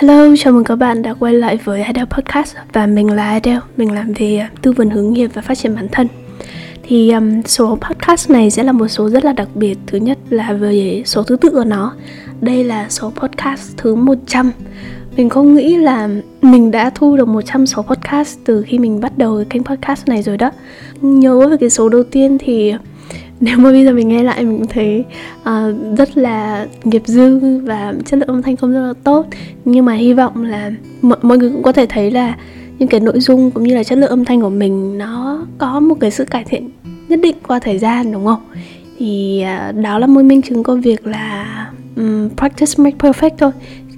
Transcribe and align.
Hello, 0.00 0.34
chào 0.38 0.52
mừng 0.52 0.64
các 0.64 0.76
bạn 0.76 1.02
đã 1.02 1.14
quay 1.14 1.34
lại 1.34 1.58
với 1.64 1.82
Adele 1.82 2.04
Podcast 2.04 2.56
và 2.72 2.86
mình 2.86 3.12
là 3.12 3.30
Adele, 3.30 3.60
mình 3.76 3.92
làm 3.92 4.12
về 4.12 4.36
à, 4.36 4.50
tư 4.62 4.72
vấn 4.72 4.90
hướng 4.90 5.12
nghiệp 5.12 5.30
và 5.34 5.42
phát 5.42 5.58
triển 5.58 5.74
bản 5.74 5.88
thân. 5.92 6.08
Thì 6.82 7.10
um, 7.10 7.42
số 7.42 7.78
podcast 7.80 8.30
này 8.30 8.50
sẽ 8.50 8.62
là 8.62 8.72
một 8.72 8.88
số 8.88 9.08
rất 9.08 9.24
là 9.24 9.32
đặc 9.32 9.48
biệt. 9.54 9.78
Thứ 9.86 9.98
nhất 9.98 10.18
là 10.30 10.52
về 10.52 11.02
số 11.06 11.22
thứ 11.22 11.36
tự 11.36 11.50
của 11.50 11.64
nó. 11.64 11.94
Đây 12.40 12.64
là 12.64 12.86
số 12.88 13.12
podcast 13.16 13.76
thứ 13.76 13.94
100. 13.94 14.52
Mình 15.16 15.28
không 15.28 15.54
nghĩ 15.54 15.76
là 15.76 16.08
mình 16.42 16.70
đã 16.70 16.90
thu 16.90 17.16
được 17.16 17.28
100 17.28 17.66
số 17.66 17.82
podcast 17.82 18.38
từ 18.44 18.62
khi 18.66 18.78
mình 18.78 19.00
bắt 19.00 19.18
đầu 19.18 19.44
kênh 19.50 19.64
podcast 19.64 20.08
này 20.08 20.22
rồi 20.22 20.36
đó. 20.36 20.50
Nhớ 21.00 21.48
về 21.48 21.56
cái 21.60 21.70
số 21.70 21.88
đầu 21.88 22.02
tiên 22.02 22.38
thì 22.40 22.74
nếu 23.40 23.58
mà 23.58 23.70
bây 23.70 23.84
giờ 23.84 23.92
mình 23.92 24.08
nghe 24.08 24.22
lại 24.22 24.44
mình 24.44 24.64
thấy 24.68 25.04
uh, 25.40 25.98
rất 25.98 26.16
là 26.18 26.66
nghiệp 26.84 27.02
dư 27.06 27.58
và 27.58 27.94
chất 28.06 28.16
lượng 28.16 28.28
âm 28.28 28.42
thanh 28.42 28.56
không 28.56 28.72
rất 28.72 28.86
là 28.86 28.94
tốt. 29.04 29.26
Nhưng 29.64 29.84
mà 29.84 29.92
hy 29.92 30.12
vọng 30.12 30.42
là 30.42 30.70
mọi, 31.02 31.18
mọi 31.22 31.38
người 31.38 31.50
cũng 31.50 31.62
có 31.62 31.72
thể 31.72 31.86
thấy 31.88 32.10
là 32.10 32.36
những 32.78 32.88
cái 32.88 33.00
nội 33.00 33.20
dung 33.20 33.50
cũng 33.50 33.64
như 33.64 33.74
là 33.74 33.84
chất 33.84 33.98
lượng 33.98 34.10
âm 34.10 34.24
thanh 34.24 34.40
của 34.40 34.50
mình 34.50 34.98
nó 34.98 35.46
có 35.58 35.80
một 35.80 35.94
cái 36.00 36.10
sự 36.10 36.24
cải 36.24 36.44
thiện 36.44 36.70
nhất 37.08 37.20
định 37.22 37.36
qua 37.46 37.58
thời 37.58 37.78
gian 37.78 38.12
đúng 38.12 38.24
không? 38.24 38.40
Thì 38.98 39.44
uh, 39.70 39.76
đó 39.82 39.98
là 39.98 40.06
một 40.06 40.22
minh 40.22 40.42
chứng 40.42 40.62
của 40.62 40.74
việc 40.74 41.06
là 41.06 41.70
um, 41.96 42.28
practice 42.36 42.72
make 42.76 42.96
perfect 42.98 43.30
thôi. 43.38 43.50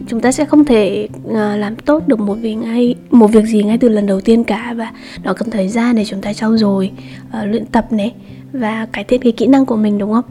Chúng 0.07 0.21
ta 0.21 0.33
sẽ 0.33 0.45
không 0.45 0.65
thể 0.65 1.09
uh, 1.29 1.35
làm 1.35 1.77
tốt 1.77 2.09
được 2.09 2.21
một 2.21 2.35
việc 2.35 2.55
ngay 2.55 2.95
một 3.11 3.27
việc 3.27 3.45
gì 3.45 3.63
ngay 3.63 3.79
từ 3.79 3.89
lần 3.89 4.07
đầu 4.07 4.21
tiên 4.21 4.45
cả 4.45 4.75
và 4.77 4.93
nó 5.25 5.33
cần 5.33 5.51
thời 5.51 5.69
gian 5.69 5.97
để 5.97 6.05
chúng 6.05 6.21
ta 6.21 6.33
trau 6.33 6.57
dồi 6.57 6.91
uh, 7.29 7.49
luyện 7.49 7.67
tập 7.67 7.93
này 7.93 8.15
và 8.53 8.87
cải 8.93 9.05
thiện 9.05 9.21
cái 9.21 9.33
kỹ 9.33 9.47
năng 9.47 9.67
của 9.67 9.77
mình 9.77 9.99
đúng 9.99 10.13
không? 10.13 10.25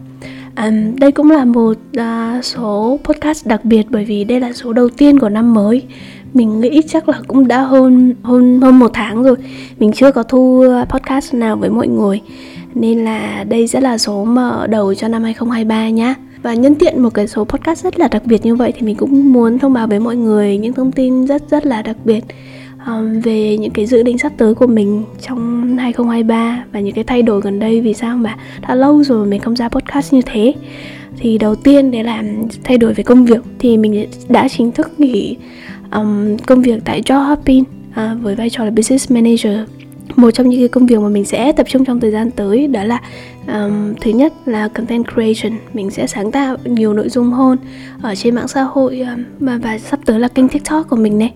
Um, 0.58 0.96
đây 0.96 1.12
cũng 1.12 1.32
là 1.32 1.46
một 1.46 1.78
uh, 2.00 2.46
số 2.46 3.00
podcast 3.04 3.48
đặc 3.48 3.66
biệt 3.66 3.86
bởi 3.90 4.06
vì 4.06 4.24
đây 4.24 4.40
là 4.40 4.54
số 4.54 4.74
đầu 4.74 4.90
tiên 4.90 5.20
của 5.20 5.30
năm 5.30 5.54
mới. 5.54 5.84
Mình 6.34 6.60
nghĩ 6.60 6.82
chắc 6.88 7.10
là 7.10 7.22
cũng 7.28 7.48
đã 7.48 7.62
hơn 7.62 8.14
hơn 8.24 8.62
hơn 8.62 8.80
một 8.80 8.92
tháng 8.94 9.24
rồi. 9.24 9.36
Mình 9.80 9.92
chưa 9.92 10.12
có 10.12 10.24
thu 10.24 10.66
podcast 10.90 11.34
nào 11.34 11.56
với 11.56 11.70
mọi 11.70 11.88
người. 11.88 12.22
Nên 12.76 13.06
là 13.06 13.44
đây 13.50 13.68
sẽ 13.68 13.82
là 13.82 13.98
số 13.98 14.26
mở 14.26 14.68
đầu 14.68 14.96
cho 14.96 15.08
năm 15.08 15.24
2023 15.24 15.90
nhá. 15.90 16.16
Và 16.42 16.54
nhân 16.54 16.76
tiện 16.76 17.02
một 17.02 17.14
cái 17.14 17.28
số 17.28 17.44
podcast 17.44 17.84
rất 17.84 18.00
là 18.00 18.08
đặc 18.08 18.22
biệt 18.26 18.46
như 18.46 18.56
vậy 18.56 18.74
thì 18.76 18.82
mình 18.82 18.96
cũng 18.96 19.34
muốn 19.34 19.60
thông 19.60 19.74
báo 19.74 19.88
với 19.88 20.00
mọi 20.00 20.16
người 20.16 20.58
những 20.58 20.74
thông 20.74 20.92
tin 20.92 21.26
rất 21.26 21.50
rất 21.50 21.66
là 21.66 21.82
đặc 21.82 21.96
biệt 22.04 22.24
um, 22.88 23.20
về 23.20 23.58
những 23.58 23.72
cái 23.72 23.86
dự 23.86 24.04
định 24.04 24.18
sắp 24.18 24.32
tới 24.38 24.54
của 24.54 24.68
mình 24.68 25.04
trong 25.22 25.78
2023 25.78 26.64
và 26.72 26.80
những 26.80 26.94
cái 26.94 27.04
thay 27.04 27.22
đổi 27.22 27.42
gần 27.42 27.60
đây 27.60 27.82
vì 27.82 27.94
sao 27.94 28.18
mà 28.18 28.38
đã 28.62 28.76
lâu 28.76 29.04
rồi 29.04 29.28
mình 29.28 29.42
không 29.42 29.56
ra 29.56 29.70
podcast 29.70 30.14
như 30.14 30.22
thế? 30.26 30.54
Thì 31.18 31.38
đầu 31.38 31.56
tiên 31.56 31.92
để 31.92 32.04
làm 32.04 32.26
thay 32.64 32.78
đổi 32.78 32.94
về 32.94 33.04
công 33.04 33.26
việc. 33.26 33.42
Thì 33.60 33.78
mình 33.78 34.06
đã 34.30 34.48
chính 34.48 34.72
thức 34.72 35.00
nghỉ 35.00 35.38
um, 35.92 36.38
công 36.38 36.62
việc 36.62 36.82
tại 36.86 37.02
Job 37.02 37.24
Hopping 37.24 37.62
uh, 37.62 37.96
à, 37.96 38.18
với 38.22 38.36
vai 38.36 38.50
trò 38.50 38.64
là 38.64 38.72
business 38.72 39.12
manager 39.12 39.60
một 40.16 40.32
trong 40.32 40.50
những 40.50 40.60
cái 40.60 40.68
công 40.68 40.86
việc 40.86 41.00
mà 41.00 41.10
mình 41.10 41.26
sẽ 41.26 41.52
tập 41.52 41.66
trung 41.70 41.86
trong 41.86 42.00
thời 42.00 42.12
gian 42.12 42.32
tới 42.32 42.68
đó 42.68 42.84
là 42.84 43.02
um, 43.48 43.94
thứ 44.02 44.12
nhất 44.12 44.34
là 44.46 44.68
content 44.68 45.06
creation. 45.14 45.60
Mình 45.74 45.92
sẽ 45.92 46.08
sáng 46.08 46.32
tạo 46.32 46.58
nhiều 46.64 46.94
nội 46.94 47.10
dung 47.10 47.32
hơn 47.32 47.58
ở 48.02 48.16
trên 48.16 48.36
mạng 48.36 48.48
xã 48.48 48.62
hội 48.62 49.00
um, 49.00 49.24
và, 49.40 49.60
và 49.64 49.78
sắp 49.78 50.00
tới 50.06 50.20
là 50.20 50.28
kênh 50.28 50.50
tiktok 50.50 50.90
của 50.90 50.96
mình 50.96 51.20
này. 51.20 51.34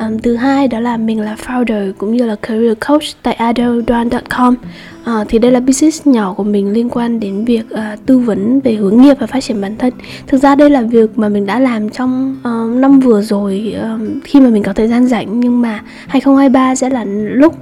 Um, 0.00 0.18
thứ 0.18 0.36
hai 0.36 0.68
đó 0.68 0.80
là 0.80 0.96
mình 0.96 1.20
là 1.20 1.36
founder 1.46 1.92
cũng 1.98 2.16
như 2.16 2.26
là 2.26 2.34
career 2.34 2.78
coach 2.88 3.02
tại 3.22 3.34
adeldoan.com 3.34 4.54
uh, 4.54 4.58
ờ, 5.04 5.24
thì 5.28 5.38
đây 5.38 5.52
là 5.52 5.60
business 5.60 6.06
nhỏ 6.06 6.32
của 6.32 6.44
mình 6.44 6.72
liên 6.72 6.90
quan 6.90 7.20
đến 7.20 7.44
việc 7.44 7.64
uh, 7.74 8.06
tư 8.06 8.18
vấn 8.18 8.60
về 8.60 8.74
hướng 8.74 9.02
nghiệp 9.02 9.14
và 9.20 9.26
phát 9.26 9.40
triển 9.40 9.60
bản 9.60 9.76
thân. 9.78 9.92
Thực 10.26 10.38
ra 10.38 10.54
đây 10.54 10.70
là 10.70 10.82
việc 10.82 11.18
mà 11.18 11.28
mình 11.28 11.46
đã 11.46 11.58
làm 11.58 11.90
trong 11.90 12.36
uh, 12.40 12.76
năm 12.76 13.00
vừa 13.00 13.22
rồi 13.22 13.74
uh, 13.94 14.00
khi 14.24 14.40
mà 14.40 14.48
mình 14.48 14.62
có 14.62 14.72
thời 14.72 14.88
gian 14.88 15.06
rảnh 15.06 15.40
nhưng 15.40 15.62
mà 15.62 15.82
2023 16.06 16.74
sẽ 16.74 16.90
là 16.90 17.04
lúc 17.04 17.54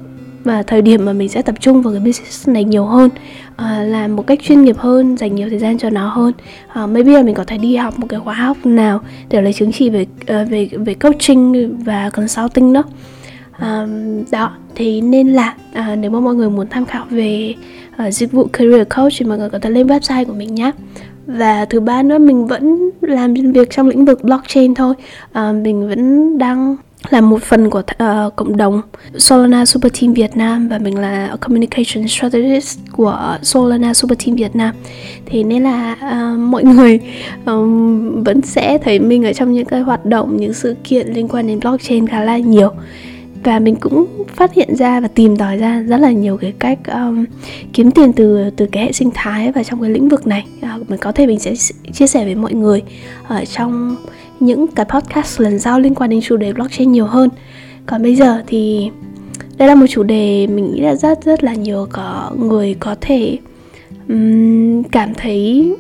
và 0.47 0.63
thời 0.63 0.83
điểm 0.83 1.05
mà 1.05 1.13
mình 1.13 1.29
sẽ 1.29 1.43
tập 1.43 1.55
trung 1.61 1.83
vào 1.83 1.93
cái 1.93 2.01
business 2.01 2.49
này 2.49 2.65
nhiều 2.65 2.85
hơn 2.85 3.11
uh, 3.53 3.65
làm 3.87 4.17
một 4.17 4.27
cách 4.27 4.39
chuyên 4.43 4.65
nghiệp 4.65 4.77
hơn 4.79 5.17
dành 5.17 5.35
nhiều 5.35 5.49
thời 5.51 5.59
gian 5.59 5.79
cho 5.79 5.91
nó 5.91 6.09
hơn. 6.09 6.33
Uh, 6.83 6.91
maybe 6.91 7.13
là 7.13 7.23
mình 7.23 7.35
có 7.35 7.45
thể 7.45 7.59
đi 7.59 7.77
học 7.77 7.99
một 7.99 8.07
cái 8.09 8.21
khóa 8.21 8.35
học 8.35 8.57
nào 8.65 9.01
để 9.31 9.43
lấy 9.43 9.53
chứng 9.53 9.73
chỉ 9.73 9.91
về 9.91 10.03
uh, 10.03 10.51
về 10.51 10.69
về 10.73 10.95
coaching 10.95 11.77
và 11.85 12.11
consulting 12.11 12.73
đó. 12.73 12.83
Uh, 13.57 13.91
đó 14.31 14.53
thì 14.75 15.01
nên 15.01 15.29
là 15.29 15.55
uh, 15.73 15.99
nếu 15.99 16.11
mà 16.11 16.21
mọi 16.21 16.35
người 16.35 16.51
muốn 16.51 16.67
tham 16.71 16.85
khảo 16.85 17.07
về 17.11 17.55
uh, 18.07 18.15
dịch 18.15 18.33
vụ 18.33 18.49
career 18.53 18.89
coach 18.97 19.13
thì 19.19 19.27
mọi 19.27 19.39
người 19.39 19.51
có 19.51 19.59
thể 19.59 19.71
lên 19.71 19.87
website 19.87 20.25
của 20.25 20.35
mình 20.35 20.55
nhé 20.55 20.71
và 21.27 21.65
thứ 21.65 21.81
ba 21.81 22.03
nữa 22.03 22.19
mình 22.19 22.47
vẫn 22.47 22.91
làm 23.01 23.35
việc 23.35 23.71
trong 23.71 23.89
lĩnh 23.89 24.05
vực 24.05 24.25
blockchain 24.25 24.75
thôi. 24.75 24.95
Uh, 25.31 25.55
mình 25.63 25.89
vẫn 25.89 26.39
đang 26.39 26.77
là 27.11 27.21
một 27.21 27.43
phần 27.43 27.71
của 27.71 27.79
uh, 27.79 28.37
cộng 28.37 28.57
đồng 28.57 28.83
Solana 29.19 29.65
Super 29.65 29.93
Team 30.01 30.15
Việt 30.15 30.37
Nam 30.37 30.69
và 30.69 30.79
mình 30.79 30.99
là 30.99 31.37
communication 31.41 32.09
strategist 32.09 32.79
của 32.93 33.39
Solana 33.43 33.95
Super 33.95 34.19
Team 34.27 34.37
Việt 34.37 34.57
Nam. 34.57 34.75
Thì 35.27 35.45
nên 35.45 35.63
là 35.63 35.93
uh, 35.93 36.39
mọi 36.39 36.65
người 36.65 37.01
um, 37.47 38.23
vẫn 38.23 38.43
sẽ 38.43 38.79
thấy 38.79 38.99
mình 38.99 39.25
ở 39.25 39.33
trong 39.33 39.53
những 39.53 39.65
cái 39.67 39.81
hoạt 39.81 40.07
động 40.07 40.37
những 40.37 40.55
sự 40.55 40.75
kiện 40.85 41.09
liên 41.09 41.29
quan 41.29 41.47
đến 41.47 41.61
blockchain 41.61 42.07
khá 42.07 42.25
là 42.25 42.39
nhiều. 42.39 42.71
Và 43.45 43.59
mình 43.59 43.77
cũng 43.77 44.07
phát 44.35 44.55
hiện 44.55 44.77
ra 44.77 45.01
và 45.01 45.09
tìm 45.09 45.37
tòi 45.37 45.57
ra 45.57 45.83
rất 45.89 45.97
là 45.97 46.11
nhiều 46.11 46.37
cái 46.37 46.53
cách 46.59 46.79
um, 46.93 47.25
kiếm 47.73 47.91
tiền 47.91 48.13
từ 48.13 48.51
từ 48.57 48.67
cái 48.73 48.85
hệ 48.85 48.93
sinh 48.93 49.11
thái 49.15 49.53
và 49.53 49.63
trong 49.63 49.81
cái 49.81 49.91
lĩnh 49.91 50.09
vực 50.09 50.27
này. 50.27 50.47
Uh, 50.77 50.91
mình 50.91 50.99
có 51.01 51.13
thể 51.13 51.27
mình 51.27 51.39
sẽ 51.39 51.55
chia 51.93 52.07
sẻ 52.07 52.25
với 52.25 52.35
mọi 52.35 52.55
người 52.55 52.83
ở 53.29 53.45
trong 53.45 53.97
những 54.41 54.67
cái 54.67 54.87
podcast 54.89 55.41
lần 55.41 55.59
sau 55.59 55.81
liên 55.81 55.95
quan 55.95 56.11
đến 56.11 56.21
chủ 56.23 56.37
đề 56.37 56.53
blockchain 56.53 56.93
nhiều 56.93 57.07
hơn. 57.07 57.31
Còn 57.87 58.03
bây 58.03 58.17
giờ 58.17 58.43
thì 58.47 58.91
đây 59.59 59.69
là 59.69 59.75
một 59.75 59.87
chủ 59.89 60.03
đề 60.03 60.47
mình 60.47 60.73
nghĩ 60.73 60.81
là 60.81 60.95
rất 60.95 61.25
rất 61.25 61.45
là 61.45 61.55
nhiều 61.55 61.87
có 61.93 62.33
người 62.39 62.77
có 62.81 62.97
thể 63.01 63.39
um, 64.09 64.83
cảm 64.83 65.15
thấy 65.15 65.73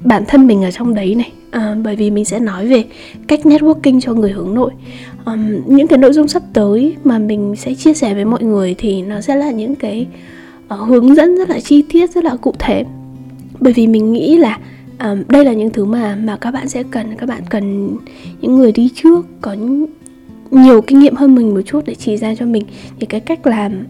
bản 0.00 0.24
thân 0.28 0.46
mình 0.46 0.64
ở 0.64 0.70
trong 0.70 0.94
đấy 0.94 1.14
này. 1.14 1.32
À, 1.50 1.76
bởi 1.84 1.96
vì 1.96 2.10
mình 2.10 2.24
sẽ 2.24 2.40
nói 2.40 2.66
về 2.66 2.84
cách 3.26 3.40
networking 3.44 4.00
cho 4.00 4.14
người 4.14 4.30
hướng 4.30 4.54
nội. 4.54 4.70
Um, 5.24 5.60
những 5.66 5.86
cái 5.86 5.98
nội 5.98 6.12
dung 6.12 6.28
sắp 6.28 6.42
tới 6.52 6.96
mà 7.04 7.18
mình 7.18 7.54
sẽ 7.56 7.74
chia 7.74 7.94
sẻ 7.94 8.14
với 8.14 8.24
mọi 8.24 8.42
người 8.42 8.74
thì 8.78 9.02
nó 9.02 9.20
sẽ 9.20 9.36
là 9.36 9.50
những 9.50 9.74
cái 9.74 10.06
uh, 10.74 10.88
hướng 10.88 11.14
dẫn 11.14 11.36
rất 11.36 11.50
là 11.50 11.60
chi 11.60 11.84
tiết 11.92 12.10
rất 12.10 12.24
là 12.24 12.36
cụ 12.36 12.54
thể. 12.58 12.84
Bởi 13.60 13.72
vì 13.72 13.86
mình 13.86 14.12
nghĩ 14.12 14.36
là 14.38 14.58
um, 15.00 15.22
đây 15.28 15.44
là 15.44 15.52
những 15.52 15.70
thứ 15.70 15.84
mà 15.84 16.16
mà 16.16 16.36
các 16.36 16.50
bạn 16.50 16.68
sẽ 16.68 16.82
cần 16.90 17.16
các 17.18 17.28
bạn 17.28 17.42
cần 17.50 17.96
những 18.40 18.56
người 18.56 18.72
đi 18.72 18.90
trước 18.94 19.26
có 19.40 19.56
nhiều 20.50 20.82
kinh 20.82 20.98
nghiệm 20.98 21.14
hơn 21.14 21.34
mình 21.34 21.54
một 21.54 21.60
chút 21.66 21.80
để 21.86 21.94
chỉ 21.94 22.16
ra 22.16 22.34
cho 22.34 22.46
mình 22.46 22.62
những 22.98 23.08
cái 23.08 23.20
cách 23.20 23.46
làm 23.46 23.84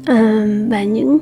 uh, 0.00 0.70
và 0.70 0.82
những 0.82 1.18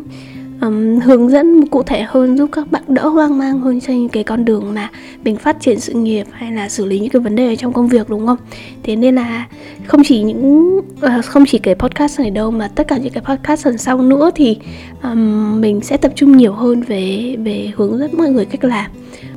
um, 0.61 1.01
hướng 1.01 1.31
dẫn 1.31 1.67
cụ 1.67 1.83
thể 1.83 2.03
hơn 2.09 2.39
giúp 2.39 2.51
các 2.53 2.71
bạn 2.71 2.83
đỡ 2.89 3.09
hoang 3.09 3.39
mang 3.39 3.61
hơn 3.61 3.81
trên 3.81 4.09
cái 4.09 4.25
con 4.25 4.45
đường 4.45 4.75
mà 4.75 4.91
mình 5.25 5.37
phát 5.37 5.61
triển 5.61 5.81
sự 5.81 5.93
nghiệp 5.93 6.27
hay 6.33 6.53
là 6.53 6.69
xử 6.69 6.87
lý 6.87 6.99
những 6.99 7.11
cái 7.11 7.21
vấn 7.21 7.37
đề 7.37 7.57
trong 7.57 7.73
công 7.73 7.89
việc 7.89 8.09
đúng 8.09 8.27
không? 8.27 8.39
Thế 8.83 8.97
nên 8.97 9.15
là 9.15 9.47
không 9.87 10.03
chỉ 10.05 10.23
những 10.23 10.77
uh, 10.79 11.25
không 11.25 11.45
chỉ 11.47 11.59
cái 11.59 11.75
podcast 11.75 12.21
này 12.21 12.31
đâu 12.31 12.51
mà 12.51 12.69
tất 12.69 12.89
cả 12.89 12.99
những 12.99 13.13
cái 13.13 13.23
podcast 13.25 13.67
lần 13.67 13.79
sau 13.79 14.03
nữa 14.03 14.31
thì 14.35 14.59
um, 15.03 15.61
mình 15.61 15.81
sẽ 15.81 15.97
tập 15.97 16.13
trung 16.15 16.37
nhiều 16.37 16.53
hơn 16.53 16.81
về 16.81 17.37
về 17.45 17.73
hướng 17.77 17.99
dẫn 17.99 18.11
mọi 18.17 18.31
người 18.31 18.45
cách 18.45 18.65
làm. 18.65 18.91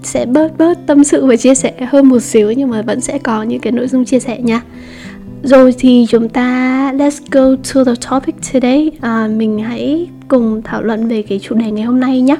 Sẽ 0.03 0.25
bớt 0.25 0.57
bớt 0.57 0.77
tâm 0.87 1.03
sự 1.03 1.25
và 1.25 1.35
chia 1.35 1.55
sẻ 1.55 1.73
hơn 1.89 2.09
một 2.09 2.19
xíu 2.19 2.51
nhưng 2.51 2.69
mà 2.69 2.81
vẫn 2.81 3.01
sẽ 3.01 3.17
có 3.17 3.43
những 3.43 3.59
cái 3.59 3.71
nội 3.71 3.87
dung 3.87 4.05
chia 4.05 4.19
sẻ 4.19 4.37
nha 4.41 4.61
rồi 5.43 5.73
thì 5.79 6.05
chúng 6.09 6.29
ta 6.29 6.93
let's 6.97 7.19
go 7.31 7.55
to 7.73 7.83
the 7.83 7.93
topic 8.09 8.35
today. 8.53 8.91
À, 9.01 9.27
mình 9.27 9.59
hãy 9.59 10.07
cùng 10.27 10.61
thảo 10.63 10.83
luận 10.83 11.07
về 11.07 11.21
cái 11.21 11.39
chủ 11.39 11.55
đề 11.55 11.71
ngày 11.71 11.83
hôm 11.83 11.99
nay 11.99 12.21
nhé 12.21 12.35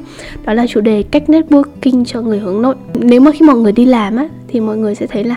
đó 0.45 0.53
là 0.53 0.67
chủ 0.67 0.81
đề 0.81 1.03
cách 1.03 1.23
networking 1.28 2.06
cho 2.06 2.22
người 2.22 2.39
hướng 2.39 2.62
nội. 2.62 2.75
Nếu 2.94 3.22
mà 3.22 3.31
khi 3.31 3.45
mọi 3.45 3.56
người 3.56 3.72
đi 3.72 3.85
làm 3.85 4.16
á 4.16 4.28
thì 4.47 4.59
mọi 4.59 4.78
người 4.78 4.95
sẽ 4.95 5.07
thấy 5.07 5.23
là 5.23 5.35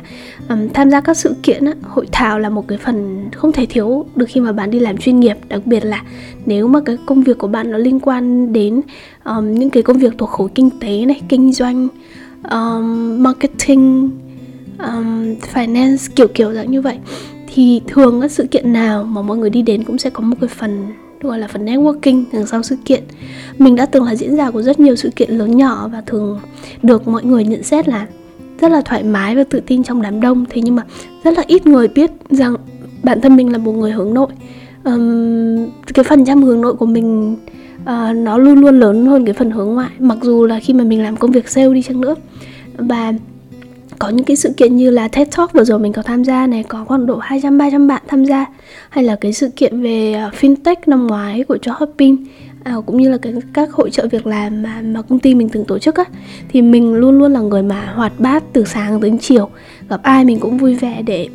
um, 0.49 0.69
tham 0.69 0.91
gia 0.91 1.01
các 1.01 1.17
sự 1.17 1.35
kiện 1.43 1.65
á, 1.65 1.73
hội 1.83 2.07
thảo 2.13 2.39
là 2.39 2.49
một 2.49 2.69
cái 2.69 2.79
phần 2.79 3.29
không 3.35 3.53
thể 3.53 3.67
thiếu 3.67 4.07
được 4.17 4.27
khi 4.29 4.41
mà 4.41 4.53
bạn 4.53 4.71
đi 4.71 4.79
làm 4.79 4.97
chuyên 4.97 5.21
nghiệp. 5.21 5.37
Đặc 5.49 5.67
biệt 5.67 5.85
là 5.85 6.03
nếu 6.47 6.69
mà 6.69 6.81
cái 6.81 6.97
công 7.07 7.23
việc 7.23 7.39
của 7.39 7.49
bạn 7.49 7.71
nó 7.71 7.79
liên 7.79 8.01
quan 8.01 8.53
đến 8.53 8.81
um, 9.25 9.55
những 9.55 9.71
cái 9.71 9.83
công 9.83 9.99
việc 9.99 10.13
thuộc 10.19 10.31
khối 10.31 10.49
kinh 10.55 10.71
tế 10.81 11.05
này 11.05 11.21
kinh 11.29 11.53
doanh 11.53 11.89
um, 12.51 13.23
marketing 13.23 14.11
um, 14.79 15.35
finance 15.55 16.09
kiểu 16.17 16.29
kiểu 16.29 16.53
dạng 16.53 16.71
như 16.71 16.81
vậy 16.81 16.99
thì 17.55 17.81
thường 17.87 18.21
các 18.21 18.33
sự 18.33 18.47
kiện 18.51 18.73
nào 18.73 19.05
mà 19.05 19.23
mọi 19.23 19.37
người 19.37 19.51
đi 19.51 19.63
đến 19.63 19.85
cũng 19.85 19.99
sẽ 19.99 20.11
có 20.11 20.21
một 20.21 20.37
cái 20.41 20.49
phần 20.49 20.87
gọi 21.21 21.39
là 21.39 21.49
phần 21.49 21.67
networking 21.67 22.25
đằng 22.33 22.47
sau 22.47 22.63
sự 22.63 22.77
kiện. 22.85 23.03
Mình 23.59 23.77
đã 23.77 23.87
từng 23.87 24.05
là 24.05 24.15
diễn 24.15 24.37
giả 24.37 24.51
của 24.51 24.63
rất 24.63 24.81
nhiều 24.81 24.97
sự 24.97 25.11
kiện 25.17 25.31
lớn 25.31 25.57
nhỏ 25.57 25.89
và 25.93 26.01
thường 26.07 26.41
được 26.83 27.09
mọi 27.09 27.25
người 27.25 27.45
nhận 27.45 27.63
xét 27.63 27.89
là 27.89 28.07
rất 28.61 28.73
là 28.73 28.83
thoải 28.85 29.03
mái 29.03 29.37
và 29.37 29.45
tự 29.45 29.61
tin 29.61 29.83
trong 29.83 30.03
đám 30.03 30.21
đông. 30.21 30.45
Thế 30.51 30.63
nhưng 30.63 30.75
mà 30.75 30.83
rất 31.25 31.37
là 31.37 31.45
ít 31.47 31.67
người 31.67 31.89
biết 31.89 32.11
rằng 32.31 32.57
bản 33.03 33.21
thân 33.21 33.37
mình 33.37 33.53
là 33.53 33.59
một 33.59 33.73
người 33.73 33.93
hướng 33.93 34.15
nội. 34.15 34.29
Um, 34.85 35.67
cái 35.95 36.05
phần 36.05 36.25
trăm 36.25 36.43
hướng 36.43 36.61
nội 36.61 36.75
của 36.75 36.87
mình 36.87 37.37
uh, 37.83 38.17
nó 38.17 38.39
luôn 38.39 38.61
luôn 38.61 38.81
lớn 38.81 39.07
hơn 39.07 39.25
cái 39.25 39.35
phần 39.35 39.51
hướng 39.51 39.75
ngoại. 39.75 39.91
Mặc 39.99 40.19
dù 40.23 40.47
là 40.47 40.61
khi 40.61 40.75
mà 40.75 40.85
mình 40.85 41.03
làm 41.03 41.17
công 41.17 41.33
việc 41.33 41.49
sale 41.49 41.75
đi 41.75 41.83
chăng 41.83 42.01
nữa 42.01 42.15
và 42.77 43.13
có 43.99 44.09
những 44.09 44.25
cái 44.25 44.37
sự 44.37 44.53
kiện 44.57 44.77
như 44.77 44.91
là 44.91 45.09
TED 45.09 45.29
Talk 45.37 45.53
vừa 45.53 45.65
rồi 45.65 45.79
mình 45.79 45.93
có 45.93 46.03
tham 46.03 46.25
gia 46.25 46.47
này 46.47 46.65
có 46.69 46.85
khoảng 46.85 47.07
độ 47.07 47.17
200 47.17 47.59
300 47.59 47.89
bạn 47.89 48.03
tham 48.09 48.25
gia 48.25 48.47
hay 48.91 49.05
là 49.05 49.17
cái 49.17 49.33
sự 49.33 49.49
kiện 49.57 49.83
về 49.83 50.13
à, 50.13 50.31
fintech 50.41 50.77
năm 50.87 51.07
ngoái 51.07 51.45
của 51.45 51.59
cho 51.59 51.73
Hopping 51.77 52.27
à, 52.65 52.75
cũng 52.87 52.97
như 52.97 53.11
là 53.11 53.19
cái, 53.19 53.33
các 53.53 53.73
hội 53.73 53.91
trợ 53.91 54.07
việc 54.11 54.27
làm 54.27 54.63
mà 54.63 54.83
mà 54.85 55.03
công 55.03 55.19
ty 55.19 55.35
mình 55.35 55.49
từng 55.49 55.65
tổ 55.65 55.79
chức 55.79 55.95
á 55.95 56.05
thì 56.49 56.63
mình 56.63 56.95
luôn 56.95 57.19
luôn 57.19 57.33
là 57.33 57.41
người 57.41 57.63
mà 57.63 57.93
hoạt 57.95 58.21
bát 58.21 58.45
từ 58.53 58.65
sáng 58.65 59.01
đến 59.01 59.19
chiều. 59.19 59.49
Gặp 59.89 60.03
ai 60.03 60.25
mình 60.25 60.41
cũng 60.41 60.59
vui 60.59 60.75
vẻ 60.75 61.03
để 61.03 61.29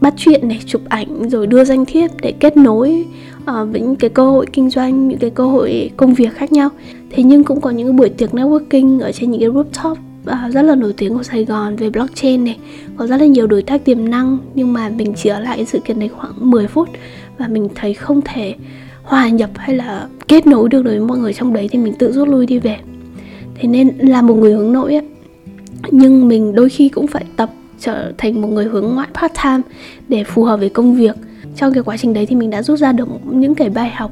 bắt 0.00 0.14
chuyện 0.16 0.48
này 0.48 0.60
chụp 0.66 0.82
ảnh 0.88 1.28
rồi 1.28 1.46
đưa 1.46 1.64
danh 1.64 1.84
thiếp 1.84 2.10
để 2.20 2.32
kết 2.40 2.56
nối 2.56 3.04
uh, 3.36 3.46
với 3.46 3.80
những 3.80 3.96
cái 3.96 4.10
cơ 4.10 4.30
hội 4.30 4.46
kinh 4.52 4.70
doanh 4.70 5.08
những 5.08 5.18
cái 5.18 5.30
cơ 5.30 5.46
hội 5.46 5.90
công 5.96 6.14
việc 6.14 6.34
khác 6.34 6.52
nhau. 6.52 6.68
Thế 7.10 7.22
nhưng 7.22 7.44
cũng 7.44 7.60
có 7.60 7.70
những 7.70 7.96
buổi 7.96 8.08
tiệc 8.08 8.30
networking 8.30 9.00
ở 9.00 9.12
trên 9.12 9.30
những 9.30 9.40
cái 9.40 9.50
rooftop 9.50 9.96
uh, 10.30 10.52
rất 10.52 10.62
là 10.62 10.74
nổi 10.74 10.94
tiếng 10.96 11.14
của 11.14 11.22
Sài 11.22 11.44
Gòn 11.44 11.76
về 11.76 11.90
blockchain 11.90 12.44
này. 12.44 12.58
Có 12.96 13.06
rất 13.06 13.16
là 13.16 13.26
nhiều 13.26 13.46
đối 13.46 13.62
tác 13.62 13.84
tiềm 13.84 14.10
năng 14.10 14.38
nhưng 14.54 14.72
mà 14.72 14.88
mình 14.88 15.12
chỉ 15.16 15.28
ở 15.28 15.40
lại 15.40 15.64
sự 15.64 15.80
kiện 15.80 15.98
này 15.98 16.08
khoảng 16.08 16.50
10 16.50 16.66
phút 16.66 16.88
và 17.38 17.48
mình 17.48 17.68
thấy 17.74 17.94
không 17.94 18.20
thể 18.24 18.54
hòa 19.02 19.28
nhập 19.28 19.50
hay 19.54 19.76
là 19.76 20.08
kết 20.28 20.46
nối 20.46 20.68
được 20.68 20.82
với 20.82 21.00
mọi 21.00 21.18
người 21.18 21.32
trong 21.32 21.52
đấy 21.52 21.68
thì 21.72 21.78
mình 21.78 21.94
tự 21.98 22.12
rút 22.12 22.28
lui 22.28 22.46
đi 22.46 22.58
về. 22.58 22.78
Thế 23.54 23.68
nên 23.68 23.98
là 23.98 24.22
một 24.22 24.34
người 24.34 24.52
hướng 24.52 24.72
nội 24.72 24.94
ấy 24.94 25.04
nhưng 25.90 26.28
mình 26.28 26.54
đôi 26.54 26.68
khi 26.68 26.88
cũng 26.88 27.06
phải 27.06 27.24
tập 27.36 27.50
trở 27.80 28.12
thành 28.18 28.40
một 28.40 28.48
người 28.48 28.64
hướng 28.64 28.94
ngoại 28.94 29.08
part 29.14 29.32
time 29.42 29.62
để 30.08 30.24
phù 30.24 30.44
hợp 30.44 30.56
với 30.56 30.68
công 30.68 30.94
việc. 30.94 31.16
Trong 31.56 31.72
cái 31.72 31.82
quá 31.82 31.96
trình 31.96 32.12
đấy 32.12 32.26
thì 32.26 32.36
mình 32.36 32.50
đã 32.50 32.62
rút 32.62 32.78
ra 32.78 32.92
được 32.92 33.08
những 33.30 33.54
cái 33.54 33.70
bài 33.70 33.90
học 33.90 34.10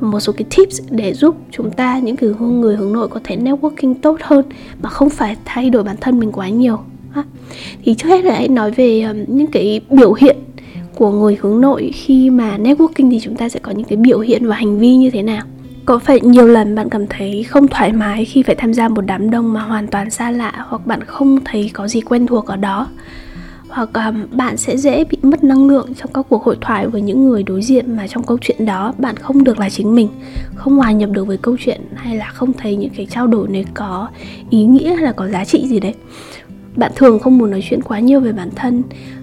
một 0.00 0.20
số 0.20 0.32
cái 0.32 0.44
tips 0.56 0.80
để 0.90 1.14
giúp 1.14 1.36
chúng 1.50 1.70
ta, 1.70 1.98
những 1.98 2.16
cái 2.16 2.30
người 2.40 2.76
hướng 2.76 2.92
nội 2.92 3.08
có 3.08 3.20
thể 3.24 3.36
networking 3.36 3.94
tốt 4.02 4.18
hơn 4.22 4.44
mà 4.82 4.88
không 4.88 5.10
phải 5.10 5.36
thay 5.44 5.70
đổi 5.70 5.84
bản 5.84 5.96
thân 6.00 6.20
mình 6.20 6.32
quá 6.32 6.48
nhiều. 6.48 6.78
Thì 7.84 7.94
trước 7.94 8.08
hết 8.08 8.24
là 8.24 8.34
hãy 8.34 8.48
nói 8.48 8.70
về 8.70 9.00
ờ, 9.00 9.14
những 9.26 9.46
cái 9.46 9.80
biểu 9.90 10.12
hiện 10.12 10.36
của 10.94 11.10
người 11.10 11.38
hướng 11.40 11.60
nội 11.60 11.90
khi 11.94 12.30
mà 12.30 12.58
networking 12.58 13.10
thì 13.10 13.20
chúng 13.20 13.36
ta 13.36 13.48
sẽ 13.48 13.60
có 13.60 13.72
những 13.72 13.86
cái 13.86 13.96
biểu 13.96 14.18
hiện 14.18 14.46
và 14.46 14.56
hành 14.56 14.78
vi 14.78 14.96
như 14.96 15.10
thế 15.10 15.22
nào. 15.22 15.42
Có 15.84 15.98
phải 15.98 16.20
nhiều 16.20 16.46
lần 16.46 16.74
bạn 16.74 16.88
cảm 16.88 17.06
thấy 17.06 17.42
không 17.42 17.68
thoải 17.68 17.92
mái 17.92 18.24
khi 18.24 18.42
phải 18.42 18.54
tham 18.54 18.74
gia 18.74 18.88
một 18.88 19.00
đám 19.06 19.30
đông 19.30 19.52
mà 19.52 19.60
hoàn 19.62 19.86
toàn 19.86 20.10
xa 20.10 20.30
lạ 20.30 20.52
hoặc 20.68 20.86
bạn 20.86 21.04
không 21.04 21.38
thấy 21.44 21.70
có 21.72 21.88
gì 21.88 22.00
quen 22.00 22.26
thuộc 22.26 22.46
ở 22.46 22.56
đó? 22.56 22.88
Hoặc 23.68 23.90
um, 23.92 24.36
bạn 24.36 24.56
sẽ 24.56 24.76
dễ 24.76 25.04
bị 25.04 25.18
mất 25.22 25.44
năng 25.44 25.68
lượng 25.68 25.94
trong 25.94 26.12
các 26.14 26.26
cuộc 26.28 26.42
hội 26.42 26.56
thoại 26.60 26.86
với 26.86 27.02
những 27.02 27.28
người 27.28 27.42
đối 27.42 27.62
diện 27.62 27.96
mà 27.96 28.06
trong 28.06 28.22
câu 28.22 28.38
chuyện 28.40 28.66
đó 28.66 28.94
bạn 28.98 29.16
không 29.16 29.44
được 29.44 29.58
là 29.58 29.70
chính 29.70 29.94
mình 29.94 30.08
không 30.54 30.76
hòa 30.76 30.92
nhập 30.92 31.10
được 31.10 31.24
với 31.24 31.36
câu 31.36 31.56
chuyện 31.60 31.80
hay 31.94 32.16
là 32.16 32.28
không 32.28 32.52
thấy 32.52 32.76
những 32.76 32.90
cái 32.96 33.06
trao 33.06 33.26
đổi 33.26 33.48
này 33.48 33.64
có 33.74 34.08
ý 34.50 34.64
nghĩa 34.64 34.94
hay 34.94 35.04
là 35.04 35.12
có 35.12 35.28
giá 35.28 35.44
trị 35.44 35.68
gì 35.68 35.80
đấy. 35.80 35.94
Bạn 36.76 36.92
thường 36.96 37.18
không 37.18 37.38
muốn 37.38 37.50
nói 37.50 37.60
chuyện 37.70 37.82
quá 37.82 37.98
nhiều 37.98 38.20
về 38.20 38.32
bản 38.32 38.50
thân 38.56 38.82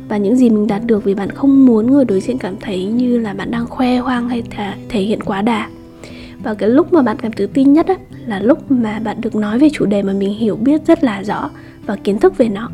và 0.10 0.18
những 0.18 0.36
gì 0.36 0.50
mình 0.50 0.68
đạt 0.68 0.82
được 0.86 1.04
vì 1.04 1.16
bạn 1.16 1.30
không 1.30 1.66
muốn 1.66 1.92
người 1.92 2.06
đối 2.06 2.20
diện 2.20 2.38
cảm 2.38 2.56
thấy 2.62 2.86
như 2.86 3.20
là 3.20 3.34
bạn 3.34 3.52
đang 3.52 3.66
khoe 3.66 4.02
khoang 4.02 4.30
hay 4.30 4.44
thể, 4.50 4.74
thể 4.90 5.02
hiện 5.02 5.24
quá 5.24 5.42
đà. 5.42 5.70
Và 6.44 6.54
cái 6.54 6.70
lúc 6.70 6.94
mà 6.94 7.02
bạn 7.02 7.18
cảm 7.22 7.34
tự 7.34 7.48
tin 7.48 7.74
nhất 7.74 7.88
á, 7.88 7.96
là 8.26 8.40
lúc 8.40 8.72
mà 8.72 9.00
bạn 9.00 9.22
được 9.22 9.36
nói 9.36 9.60
về 9.60 9.70
chủ 9.74 9.86
đề 9.86 10.02
mà 10.02 10.14
mình 10.14 10.34
hiểu 10.34 10.56
biết 10.56 10.82
rất 10.88 11.04
là 11.04 11.24
rõ 11.24 11.50
và 11.86 11.96
kiến 11.96 12.20
thức 12.20 12.38
về 12.38 12.50
nó. 12.50 12.70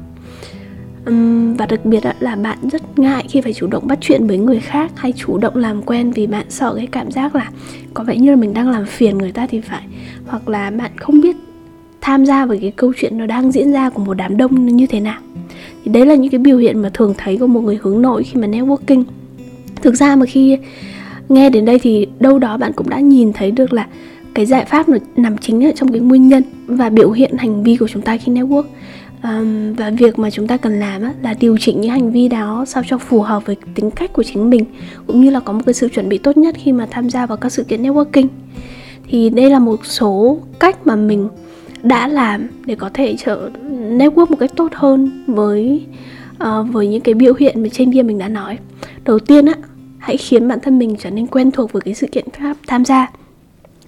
Uhm, 1.09 1.53
và 1.55 1.65
đặc 1.65 1.85
biệt 1.85 2.03
là 2.19 2.35
bạn 2.35 2.57
rất 2.71 2.99
ngại 2.99 3.25
khi 3.29 3.41
phải 3.41 3.53
chủ 3.53 3.67
động 3.67 3.87
bắt 3.87 3.97
chuyện 4.01 4.27
với 4.27 4.37
người 4.37 4.59
khác 4.59 4.91
hay 4.95 5.13
chủ 5.17 5.37
động 5.37 5.55
làm 5.55 5.81
quen 5.81 6.11
vì 6.11 6.27
bạn 6.27 6.45
sợ 6.49 6.73
cái 6.75 6.87
cảm 6.87 7.11
giác 7.11 7.35
là 7.35 7.49
có 7.93 8.03
vẻ 8.03 8.15
như 8.17 8.29
là 8.29 8.35
mình 8.35 8.53
đang 8.53 8.69
làm 8.69 8.85
phiền 8.85 9.17
người 9.17 9.31
ta 9.31 9.47
thì 9.47 9.61
phải. 9.61 9.81
Hoặc 10.27 10.49
là 10.49 10.69
bạn 10.69 10.91
không 10.97 11.21
biết 11.21 11.35
tham 12.01 12.25
gia 12.25 12.45
vào 12.45 12.57
cái 12.61 12.71
câu 12.75 12.93
chuyện 12.97 13.17
nó 13.17 13.25
đang 13.25 13.51
diễn 13.51 13.71
ra 13.71 13.89
của 13.89 14.03
một 14.03 14.13
đám 14.13 14.37
đông 14.37 14.65
như 14.65 14.87
thế 14.87 14.99
nào. 14.99 15.19
Thì 15.83 15.91
đấy 15.91 16.05
là 16.05 16.15
những 16.15 16.31
cái 16.31 16.39
biểu 16.39 16.57
hiện 16.57 16.81
mà 16.81 16.89
thường 16.93 17.13
thấy 17.17 17.37
của 17.37 17.47
một 17.47 17.61
người 17.61 17.79
hướng 17.81 18.01
nội 18.01 18.23
khi 18.23 18.39
mà 18.39 18.47
networking. 18.47 19.03
Thực 19.81 19.95
ra 19.95 20.15
mà 20.15 20.25
khi 20.25 20.57
nghe 21.29 21.49
đến 21.49 21.65
đây 21.65 21.79
thì 21.79 22.07
đâu 22.19 22.39
đó 22.39 22.57
bạn 22.57 22.71
cũng 22.75 22.89
đã 22.89 22.99
nhìn 22.99 23.33
thấy 23.33 23.51
được 23.51 23.73
là 23.73 23.87
cái 24.33 24.45
giải 24.45 24.65
pháp 24.65 24.89
nó 24.89 24.97
nằm 25.15 25.37
chính 25.37 25.65
ở 25.65 25.71
trong 25.75 25.91
cái 25.91 26.01
nguyên 26.01 26.27
nhân 26.27 26.43
và 26.67 26.89
biểu 26.89 27.11
hiện 27.11 27.37
hành 27.37 27.63
vi 27.63 27.75
của 27.75 27.87
chúng 27.87 28.01
ta 28.01 28.17
khi 28.17 28.31
network 28.31 28.63
um, 29.23 29.73
và 29.73 29.89
việc 29.89 30.19
mà 30.19 30.29
chúng 30.29 30.47
ta 30.47 30.57
cần 30.57 30.79
làm 30.79 31.01
á, 31.01 31.13
là 31.21 31.33
điều 31.39 31.57
chỉnh 31.57 31.81
những 31.81 31.91
hành 31.91 32.11
vi 32.11 32.27
đó 32.27 32.65
sao 32.67 32.83
cho 32.87 32.97
phù 32.97 33.21
hợp 33.21 33.45
với 33.45 33.55
tính 33.75 33.91
cách 33.91 34.13
của 34.13 34.23
chính 34.23 34.49
mình 34.49 34.65
cũng 35.07 35.21
như 35.21 35.29
là 35.29 35.39
có 35.39 35.53
một 35.53 35.61
cái 35.65 35.73
sự 35.73 35.89
chuẩn 35.89 36.09
bị 36.09 36.17
tốt 36.17 36.37
nhất 36.37 36.55
khi 36.57 36.71
mà 36.71 36.87
tham 36.91 37.09
gia 37.09 37.25
vào 37.25 37.37
các 37.37 37.51
sự 37.51 37.63
kiện 37.63 37.83
networking. 37.83 38.27
Thì 39.07 39.29
đây 39.29 39.49
là 39.49 39.59
một 39.59 39.85
số 39.85 40.39
cách 40.59 40.87
mà 40.87 40.95
mình 40.95 41.29
đã 41.83 42.07
làm 42.07 42.47
để 42.65 42.75
có 42.75 42.89
thể 42.93 43.15
trở 43.17 43.49
network 43.89 44.25
một 44.29 44.37
cách 44.39 44.51
tốt 44.55 44.71
hơn 44.73 45.23
với 45.27 45.85
uh, 46.43 46.67
với 46.71 46.87
những 46.87 47.01
cái 47.01 47.13
biểu 47.13 47.33
hiện 47.39 47.63
mà 47.63 47.69
trên 47.71 47.93
kia 47.93 48.03
mình 48.03 48.17
đã 48.17 48.27
nói. 48.27 48.57
Đầu 49.03 49.19
tiên 49.19 49.45
á 49.45 49.53
hãy 49.97 50.17
khiến 50.17 50.47
bản 50.47 50.59
thân 50.59 50.79
mình 50.79 50.95
trở 50.99 51.09
nên 51.09 51.27
quen 51.27 51.51
thuộc 51.51 51.71
với 51.71 51.81
cái 51.81 51.93
sự 51.93 52.07
kiện 52.07 52.25
tham 52.67 52.85
gia. 52.85 53.11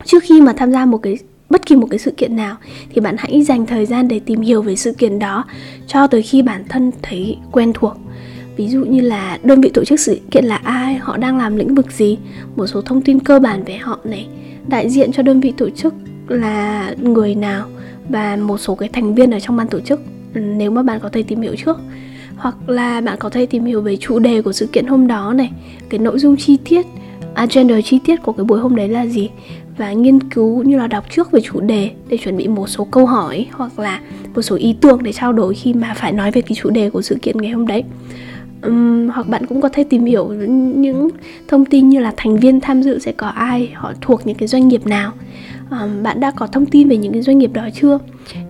Trước 0.06 0.24
khi 0.24 0.42
mà 0.42 0.54
tham 0.54 0.72
gia 0.72 0.86
một 0.86 0.98
cái 0.98 1.18
bất 1.50 1.66
kỳ 1.66 1.76
một 1.76 1.88
cái 1.90 2.00
sự 2.00 2.12
kiện 2.12 2.36
nào, 2.36 2.56
thì 2.90 3.02
bạn 3.02 3.16
hãy 3.18 3.44
dành 3.44 3.66
thời 3.66 3.86
gian 3.86 4.08
để 4.08 4.20
tìm 4.20 4.42
hiểu 4.42 4.62
về 4.62 4.76
sự 4.76 4.94
kiện 4.94 5.20
đó 5.20 5.46
cho 5.88 6.08
tới 6.08 6.22
khi 6.22 6.42
bản 6.42 6.64
thân 6.70 6.92
thấy 7.02 7.38
quen 7.52 7.72
thuộc. 7.74 7.98
Ví 8.56 8.68
dụ 8.68 8.86
như 8.86 9.02
là 9.02 9.40
đơn 9.44 9.62
vị 9.62 9.72
tổ 9.74 9.86
chức 9.86 10.00
sự 10.00 10.20
kiện 10.32 10.46
là 10.46 10.56
ai, 10.56 10.96
họ 10.96 11.18
đang 11.18 11.38
làm 11.38 11.56
lĩnh 11.56 11.76
vực 11.76 11.92
gì, 11.92 12.18
một 12.56 12.68
số 12.68 12.82
thông 12.82 13.02
tin 13.02 13.20
cơ 13.20 13.40
bản 13.40 13.64
về 13.64 13.78
họ 13.78 14.00
này, 14.04 14.28
đại 14.68 14.90
diện 14.90 15.12
cho 15.12 15.24
đơn 15.24 15.40
vị 15.40 15.54
tổ 15.58 15.70
chức 15.70 15.94
là 16.28 16.94
người 17.02 17.36
nào 17.36 17.68
và 18.10 18.36
một 18.36 18.58
số 18.58 18.76
cái 18.76 18.90
thành 18.90 19.16
viên 19.16 19.32
ở 19.32 19.40
trong 19.40 19.58
ban 19.58 19.68
tổ 19.68 19.80
chức 19.80 20.02
ừ, 20.34 20.40
nếu 20.40 20.72
mà 20.72 20.84
bạn 20.84 21.00
có 21.00 21.10
thể 21.10 21.24
tìm 21.24 21.42
hiểu 21.42 21.56
trước. 21.66 21.78
Hoặc 22.36 22.70
là 22.70 23.02
bạn 23.02 23.18
có 23.20 23.30
thể 23.30 23.46
tìm 23.46 23.66
hiểu 23.66 23.82
về 23.82 23.98
chủ 23.98 24.20
đề 24.20 24.42
của 24.42 24.52
sự 24.52 24.68
kiện 24.68 24.88
hôm 24.88 25.08
đó 25.08 25.34
này, 25.34 25.52
cái 25.90 26.00
nội 26.00 26.20
dung 26.20 26.38
chi 26.38 26.58
tiết, 26.66 26.86
agenda 27.34 27.82
chi 27.82 28.00
tiết 28.06 28.24
của 28.24 28.32
cái 28.32 28.44
buổi 28.44 28.60
hôm 28.60 28.76
đấy 28.76 28.88
là 28.88 29.06
gì 29.06 29.30
và 29.78 29.94
nghiên 29.94 30.20
cứu 30.20 30.64
như 30.64 30.78
là 30.78 30.88
đọc 30.88 31.06
trước 31.10 31.32
về 31.32 31.42
chủ 31.42 31.60
đề 31.60 31.92
để 32.10 32.18
chuẩn 32.18 32.38
bị 32.38 32.48
một 32.48 32.68
số 32.68 32.84
câu 32.92 33.06
hỏi 33.06 33.48
hoặc 33.52 33.80
là 33.80 34.02
một 34.36 34.42
số 34.42 34.56
ý 34.56 34.76
tưởng 34.82 35.04
để 35.04 35.12
trao 35.12 35.34
đổi 35.34 35.54
khi 35.54 35.74
mà 35.74 35.94
phải 35.98 36.12
nói 36.12 36.32
về 36.32 36.42
cái 36.42 36.56
chủ 36.56 36.70
đề 36.70 36.90
của 36.90 37.02
sự 37.02 37.18
kiện 37.22 37.38
ngày 37.38 37.52
hôm 37.52 37.68
đấy. 37.68 37.84
Um, 38.62 39.10
hoặc 39.10 39.28
bạn 39.28 39.46
cũng 39.46 39.62
có 39.62 39.70
thể 39.70 39.84
tìm 39.84 40.06
hiểu 40.06 40.28
những 40.76 41.10
thông 41.48 41.66
tin 41.66 41.90
như 41.90 42.00
là 42.00 42.14
thành 42.18 42.38
viên 42.38 42.62
tham 42.62 42.84
dự 42.84 43.00
sẽ 43.00 43.12
có 43.12 43.28
ai 43.28 43.72
họ 43.74 43.94
thuộc 44.02 44.28
những 44.28 44.38
cái 44.38 44.48
doanh 44.48 44.68
nghiệp 44.68 44.88
nào. 44.88 45.12
Um, 45.72 46.04
bạn 46.04 46.20
đã 46.20 46.32
có 46.32 46.48
thông 46.48 46.66
tin 46.66 46.90
về 46.90 46.98
những 46.98 47.14
cái 47.14 47.22
doanh 47.22 47.38
nghiệp 47.38 47.54
đó 47.54 47.70
chưa? 47.74 48.00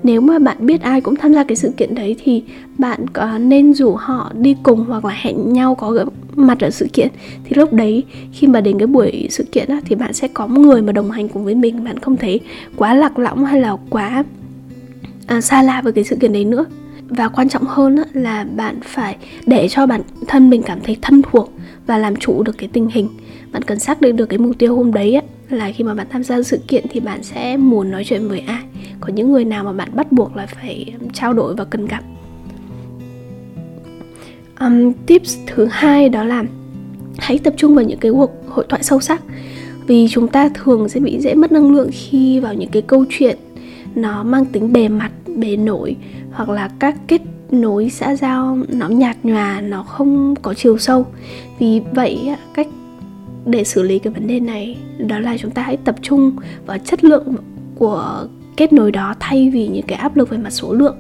Nếu 0.04 0.22
mà 0.22 0.40
bạn 0.40 0.66
biết 0.66 0.82
ai 0.82 1.02
cũng 1.02 1.16
tham 1.16 1.34
gia 1.34 1.44
cái 1.44 1.56
sự 1.56 1.72
kiện 1.78 1.96
đấy 1.96 2.16
thì 2.24 2.44
bạn 2.78 3.08
có 3.14 3.38
nên 3.38 3.74
rủ 3.74 3.96
họ 3.96 4.32
đi 4.34 4.56
cùng 4.64 4.86
hoặc 4.86 5.06
là 5.06 5.14
hẹn 5.22 5.54
nhau 5.54 5.76
có 5.76 5.92
gặp 5.92 6.08
mặt 6.36 6.64
ở 6.64 6.70
sự 6.70 6.88
kiện. 6.94 7.10
Thì 7.44 7.56
lúc 7.56 7.74
đấy 7.74 8.04
khi 8.32 8.48
mà 8.48 8.62
đến 8.62 8.80
cái 8.80 8.88
buổi 8.88 9.28
sự 9.30 9.44
kiện 9.52 9.70
á, 9.70 9.80
thì 9.86 9.96
bạn 9.96 10.14
sẽ 10.14 10.28
có 10.28 10.48
một 10.48 10.62
người 10.62 10.82
mà 10.82 10.92
đồng 10.92 11.12
hành 11.12 11.30
cùng 11.30 11.46
với 11.46 11.56
mình. 11.56 11.84
Bạn 11.84 12.00
không 12.00 12.18
thấy 12.18 12.40
quá 12.76 12.94
lạc 12.94 13.20
lõng 13.20 13.46
hay 13.46 13.62
là 13.62 13.78
quá 13.90 14.24
à, 15.28 15.42
xa 15.42 15.64
lạ 15.64 15.82
với 15.82 15.94
cái 15.94 16.04
sự 16.04 16.16
kiện 16.16 16.34
đấy 16.34 16.46
nữa. 16.46 16.66
Và 17.10 17.28
quan 17.28 17.50
trọng 17.50 17.64
hơn 17.64 17.96
á, 17.96 18.04
là 18.14 18.46
bạn 18.56 18.80
phải 18.84 19.18
để 19.46 19.68
cho 19.70 19.86
bản 19.86 20.02
thân 20.28 20.50
mình 20.50 20.64
cảm 20.64 20.80
thấy 20.84 20.98
thân 21.02 21.22
thuộc 21.32 21.54
và 21.88 21.98
làm 21.98 22.16
chủ 22.16 22.44
được 22.44 22.58
cái 22.58 22.70
tình 22.74 22.88
hình. 22.88 23.10
Bạn 23.52 23.62
cần 23.62 23.80
xác 23.80 24.02
định 24.02 24.16
được 24.16 24.26
cái 24.26 24.40
mục 24.40 24.58
tiêu 24.58 24.76
hôm 24.76 24.94
đấy 24.94 25.14
á, 25.14 25.22
là 25.50 25.72
khi 25.72 25.84
mà 25.84 25.94
bạn 25.94 26.08
tham 26.10 26.24
gia 26.24 26.42
sự 26.42 26.60
kiện 26.68 26.86
thì 26.90 27.00
bạn 27.00 27.24
sẽ 27.24 27.58
muốn 27.58 27.92
nói 27.92 28.04
chuyện 28.04 28.28
với 28.28 28.40
ai. 28.40 28.64
Có 29.00 29.14
những 29.14 29.32
người 29.32 29.46
nào 29.46 29.64
mà 29.64 29.74
bạn 29.74 29.90
bắt 29.94 30.12
buộc 30.12 30.36
là 30.36 30.46
phải 30.46 30.94
trao 31.14 31.34
đổi 31.34 31.56
và 31.56 31.66
cần 31.66 31.86
gặp 31.86 32.04
um, 34.64 34.94
tips 35.06 35.38
thứ 35.48 35.68
hai 35.72 36.10
đó 36.10 36.24
là 36.24 36.44
hãy 37.18 37.40
tập 37.40 37.54
trung 37.58 37.76
vào 37.76 37.86
những 37.86 38.00
cái 38.00 38.12
cuộc 38.12 38.32
hội 38.50 38.66
thoại 38.70 38.84
sâu 38.84 39.00
sắc. 39.00 39.22
Vì 39.88 40.08
chúng 40.10 40.28
ta 40.28 40.50
thường 40.50 40.90
sẽ 40.90 41.00
bị 41.00 41.20
dễ 41.20 41.34
mất 41.34 41.52
năng 41.52 41.72
lượng 41.72 41.90
khi 41.92 42.40
vào 42.40 42.54
những 42.54 42.70
cái 42.70 42.82
câu 42.82 43.06
chuyện 43.10 43.38
nó 43.96 44.24
mang 44.24 44.46
tính 44.46 44.74
bề 44.74 44.88
mặt 44.88 45.12
bề 45.36 45.58
nổi 45.58 45.96
hoặc 46.32 46.50
là 46.50 46.70
các 46.80 46.96
kết 47.08 47.22
nối 47.52 47.90
xã 47.90 48.16
giao 48.16 48.58
nó 48.70 48.88
nhạt 48.88 49.18
nhòa 49.24 49.62
nó 49.62 49.84
không 49.84 50.36
có 50.42 50.54
chiều 50.54 50.78
sâu. 50.78 51.06
Vì 51.60 51.82
vậy 51.94 52.36
cách 52.54 52.68
để 53.46 53.64
xử 53.64 53.84
lý 53.84 54.00
cái 54.00 54.14
vấn 54.14 54.28
đề 54.28 54.40
này 54.40 54.78
đó 54.98 55.20
là 55.20 55.38
chúng 55.38 55.52
ta 55.52 55.62
hãy 55.62 55.78
tập 55.78 55.96
trung 56.02 56.36
vào 56.66 56.78
chất 56.78 57.04
lượng 57.04 57.36
của 57.76 58.28
kết 58.58 58.74
nối 58.74 58.92
đó 58.92 59.16
thay 59.20 59.50
vì 59.50 59.68
những 59.68 59.86
cái 59.88 59.98
áp 59.98 60.18
lực 60.18 60.30
về 60.30 60.38
mặt 60.38 60.50
số 60.50 60.74
lượng. 60.74 60.96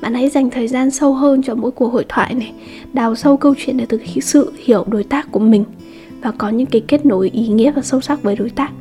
Bạn 0.00 0.14
hãy 0.14 0.28
dành 0.28 0.50
thời 0.50 0.68
gian 0.68 0.90
sâu 0.90 1.14
hơn 1.14 1.42
cho 1.42 1.54
mỗi 1.54 1.70
cuộc 1.70 1.92
hội 1.92 2.04
thoại 2.08 2.34
này 2.34 2.52
đào 2.92 3.14
sâu 3.14 3.36
câu 3.36 3.54
chuyện 3.58 3.76
để 3.76 3.86
thực 3.86 4.00
sự 4.22 4.52
hiểu 4.64 4.84
đối 4.88 5.04
tác 5.04 5.32
của 5.32 5.40
mình 5.40 5.64
và 6.22 6.30
có 6.30 6.48
những 6.48 6.66
cái 6.66 6.80
kết 6.88 7.06
nối 7.06 7.30
ý 7.30 7.48
nghĩa 7.48 7.70
và 7.70 7.82
sâu 7.82 8.00
sắc 8.00 8.22
với 8.22 8.36
đối 8.36 8.50
tác. 8.50 8.72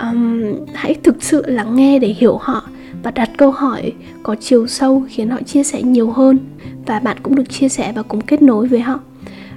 Um, 0.00 0.42
hãy 0.74 0.94
thực 1.02 1.22
sự 1.22 1.42
lắng 1.46 1.76
nghe 1.76 1.98
để 1.98 2.08
hiểu 2.08 2.36
họ 2.36 2.68
và 3.02 3.10
đặt 3.10 3.30
câu 3.36 3.50
hỏi 3.50 3.92
có 4.22 4.36
chiều 4.40 4.66
sâu 4.66 5.02
khiến 5.08 5.30
họ 5.30 5.42
chia 5.42 5.62
sẻ 5.62 5.82
nhiều 5.82 6.10
hơn 6.10 6.38
và 6.86 6.98
bạn 6.98 7.16
cũng 7.22 7.34
được 7.34 7.50
chia 7.50 7.68
sẻ 7.68 7.92
và 7.96 8.02
cùng 8.02 8.20
kết 8.20 8.42
nối 8.42 8.68
với 8.68 8.80
họ. 8.80 9.00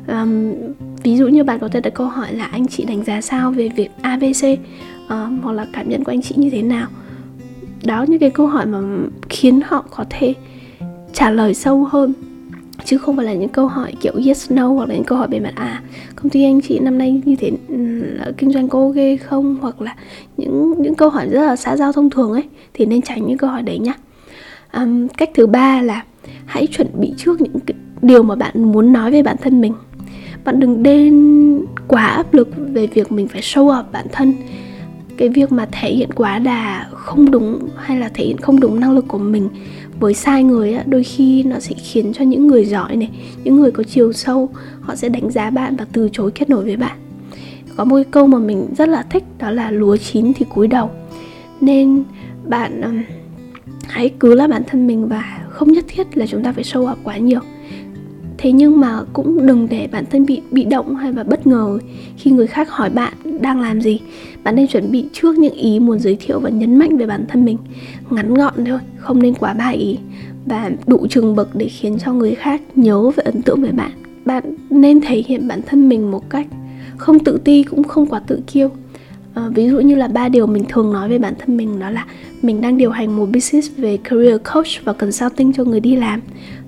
Um, 0.07 0.53
ví 1.03 1.17
dụ 1.17 1.27
như 1.27 1.43
bạn 1.43 1.59
có 1.59 1.67
thể 1.67 1.81
đặt 1.81 1.93
câu 1.93 2.07
hỏi 2.07 2.33
là 2.33 2.45
anh 2.45 2.67
chị 2.67 2.85
đánh 2.85 3.03
giá 3.03 3.21
sao 3.21 3.51
về 3.51 3.69
việc 3.75 3.89
abc 4.01 4.45
uh, 5.05 5.09
hoặc 5.43 5.51
là 5.51 5.67
cảm 5.73 5.89
nhận 5.89 6.03
của 6.03 6.11
anh 6.11 6.21
chị 6.21 6.35
như 6.37 6.49
thế 6.49 6.61
nào? 6.61 6.87
Đó 7.85 8.05
những 8.07 8.19
cái 8.19 8.29
câu 8.29 8.47
hỏi 8.47 8.65
mà 8.65 8.79
khiến 9.29 9.61
họ 9.65 9.85
có 9.95 10.05
thể 10.09 10.33
trả 11.13 11.29
lời 11.29 11.53
sâu 11.53 11.83
hơn 11.83 12.13
chứ 12.85 12.97
không 12.97 13.15
phải 13.15 13.25
là 13.25 13.33
những 13.33 13.49
câu 13.49 13.67
hỏi 13.67 13.93
kiểu 14.01 14.13
yes 14.25 14.51
no 14.51 14.67
hoặc 14.67 14.89
là 14.89 14.95
những 14.95 15.03
câu 15.03 15.17
hỏi 15.17 15.27
bề 15.27 15.39
mặt 15.39 15.53
à 15.55 15.81
công 16.15 16.29
ty 16.29 16.43
anh 16.43 16.61
chị 16.61 16.79
năm 16.79 16.97
nay 16.97 17.21
như 17.25 17.35
thế 17.35 17.51
ừ, 17.67 17.75
kinh 18.37 18.51
doanh 18.51 18.69
có 18.69 18.79
ok 18.79 19.19
không? 19.25 19.57
hoặc 19.61 19.81
là 19.81 19.95
những 20.37 20.73
những 20.77 20.95
câu 20.95 21.09
hỏi 21.09 21.29
rất 21.29 21.45
là 21.45 21.55
xã 21.55 21.77
giao 21.77 21.91
thông 21.91 22.09
thường 22.09 22.33
ấy 22.33 22.43
thì 22.73 22.85
nên 22.85 23.01
tránh 23.01 23.27
những 23.27 23.37
câu 23.37 23.49
hỏi 23.49 23.61
đấy 23.61 23.79
nhá. 23.79 23.93
Um, 24.73 25.07
cách 25.07 25.29
thứ 25.33 25.47
ba 25.47 25.81
là 25.81 26.03
hãy 26.45 26.67
chuẩn 26.67 26.87
bị 26.99 27.13
trước 27.17 27.41
những 27.41 27.59
cái 27.65 27.75
điều 28.01 28.23
mà 28.23 28.35
bạn 28.35 28.71
muốn 28.71 28.93
nói 28.93 29.11
về 29.11 29.23
bản 29.23 29.35
thân 29.41 29.61
mình. 29.61 29.73
Bạn 30.43 30.59
đừng 30.59 30.83
nên 30.83 31.65
quá 31.87 32.05
áp 32.05 32.33
lực 32.33 32.49
về 32.73 32.87
việc 32.87 33.11
mình 33.11 33.27
phải 33.27 33.41
show 33.41 33.79
up 33.79 33.91
bản 33.91 34.05
thân 34.11 34.33
cái 35.17 35.29
việc 35.29 35.51
mà 35.51 35.67
thể 35.71 35.93
hiện 35.93 36.09
quá 36.15 36.39
đà 36.39 36.87
không 36.91 37.31
đúng 37.31 37.69
hay 37.75 37.99
là 37.99 38.09
thể 38.09 38.25
hiện 38.25 38.37
không 38.37 38.59
đúng 38.59 38.79
năng 38.79 38.95
lực 38.95 39.05
của 39.07 39.17
mình 39.17 39.49
với 39.99 40.13
sai 40.13 40.43
người 40.43 40.73
á 40.73 40.83
đôi 40.87 41.03
khi 41.03 41.43
nó 41.43 41.59
sẽ 41.59 41.75
khiến 41.75 42.13
cho 42.13 42.25
những 42.25 42.47
người 42.47 42.65
giỏi 42.65 42.95
này 42.95 43.09
những 43.43 43.55
người 43.55 43.71
có 43.71 43.83
chiều 43.83 44.13
sâu 44.13 44.49
họ 44.81 44.95
sẽ 44.95 45.09
đánh 45.09 45.31
giá 45.31 45.49
bạn 45.49 45.75
và 45.75 45.85
từ 45.93 46.09
chối 46.11 46.31
kết 46.31 46.49
nối 46.49 46.63
với 46.63 46.77
bạn. 46.77 46.97
Có 47.77 47.83
một 47.83 47.95
cái 47.95 48.05
câu 48.11 48.27
mà 48.27 48.37
mình 48.37 48.67
rất 48.77 48.89
là 48.89 49.03
thích 49.03 49.23
đó 49.39 49.51
là 49.51 49.71
lúa 49.71 49.97
chín 49.97 50.33
thì 50.33 50.45
cúi 50.49 50.67
đầu 50.67 50.89
nên 51.61 52.03
bạn 52.47 52.81
um, 52.81 53.03
hãy 53.87 54.11
cứ 54.19 54.35
là 54.35 54.47
bản 54.47 54.63
thân 54.67 54.87
mình 54.87 55.07
và 55.07 55.39
không 55.49 55.71
nhất 55.71 55.85
thiết 55.87 56.17
là 56.17 56.25
chúng 56.27 56.43
ta 56.43 56.51
phải 56.51 56.63
show 56.63 56.91
up 56.91 56.97
quá 57.03 57.17
nhiều 57.17 57.39
thế 58.45 58.51
nhưng 58.51 58.79
mà 58.79 59.03
cũng 59.13 59.45
đừng 59.45 59.67
để 59.69 59.87
bản 59.91 60.05
thân 60.11 60.25
bị 60.25 60.41
bị 60.51 60.63
động 60.63 60.95
hay 60.95 61.13
là 61.13 61.23
bất 61.23 61.47
ngờ 61.47 61.79
khi 62.17 62.31
người 62.31 62.47
khác 62.47 62.69
hỏi 62.69 62.89
bạn 62.89 63.13
đang 63.41 63.61
làm 63.61 63.81
gì. 63.81 63.99
Bạn 64.43 64.55
nên 64.55 64.67
chuẩn 64.67 64.91
bị 64.91 65.05
trước 65.13 65.37
những 65.37 65.53
ý 65.53 65.79
muốn 65.79 65.99
giới 65.99 66.17
thiệu 66.19 66.39
và 66.39 66.49
nhấn 66.49 66.79
mạnh 66.79 66.97
về 66.97 67.05
bản 67.05 67.25
thân 67.27 67.45
mình. 67.45 67.57
Ngắn 68.09 68.33
gọn 68.33 68.53
thôi 68.65 68.79
không 68.97 69.21
nên 69.21 69.33
quá 69.33 69.53
ba 69.53 69.69
ý. 69.69 69.97
Và 70.45 70.71
đủ 70.87 71.07
chừng 71.09 71.35
bậc 71.35 71.55
để 71.55 71.67
khiến 71.67 71.97
cho 72.05 72.13
người 72.13 72.35
khác 72.35 72.61
nhớ 72.75 73.09
và 73.09 73.23
ấn 73.25 73.41
tượng 73.41 73.61
về 73.61 73.71
bạn. 73.71 73.91
Bạn 74.25 74.43
nên 74.69 75.01
thể 75.01 75.23
hiện 75.27 75.47
bản 75.47 75.61
thân 75.65 75.89
mình 75.89 76.11
một 76.11 76.29
cách 76.29 76.47
không 76.97 77.19
tự 77.19 77.39
ti 77.43 77.63
cũng 77.63 77.83
không 77.83 78.05
quá 78.05 78.21
tự 78.27 78.41
kiêu. 78.47 78.69
À, 79.33 79.49
ví 79.55 79.69
dụ 79.69 79.79
như 79.79 79.95
là 79.95 80.07
ba 80.07 80.29
điều 80.29 80.47
mình 80.47 80.63
thường 80.69 80.93
nói 80.93 81.09
về 81.09 81.17
bản 81.17 81.33
thân 81.39 81.57
mình 81.57 81.79
đó 81.79 81.89
là 81.89 82.05
mình 82.41 82.61
đang 82.61 82.77
điều 82.77 82.91
hành 82.91 83.17
một 83.17 83.25
business 83.33 83.71
về 83.77 83.97
career 83.97 84.41
coach 84.53 84.85
và 84.85 84.93
consulting 84.93 85.53
cho 85.53 85.63
người 85.63 85.79
đi 85.79 85.95
làm. 85.95 86.21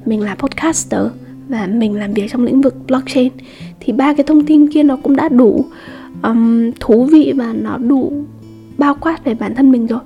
Mình 0.06 0.22
là 0.22 0.36
podcaster 0.36 1.02
và 1.50 1.68
mình 1.68 1.96
làm 1.96 2.14
việc 2.14 2.32
trong 2.32 2.44
lĩnh 2.44 2.62
vực 2.62 2.76
blockchain 2.88 3.32
thì 3.80 3.94
ba 3.94 4.14
cái 4.14 4.24
thông 4.24 4.46
tin 4.46 4.72
kia 4.72 4.84
nó 4.84 4.96
cũng 4.96 5.16
đã 5.16 5.30
đủ 5.30 5.66
um, 6.24 6.72
thú 6.80 7.06
vị 7.06 7.34
và 7.36 7.54
nó 7.54 7.78
đủ 7.78 8.14
bao 8.78 8.96
quát 9.02 9.26
về 9.26 9.34
bản 9.34 9.56
thân 9.56 9.72
mình 9.72 9.88
rồi. 9.88 10.00